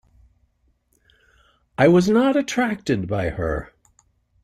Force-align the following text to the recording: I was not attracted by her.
I 1.77 1.87
was 1.87 2.09
not 2.09 2.35
attracted 2.35 3.07
by 3.07 3.29
her. 3.29 3.71